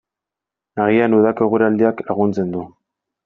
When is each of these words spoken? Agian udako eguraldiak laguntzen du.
Agian 0.85 1.17
udako 1.17 1.45
eguraldiak 1.49 2.03
laguntzen 2.09 2.57
du. 2.57 2.65